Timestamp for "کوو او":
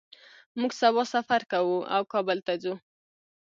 1.51-2.01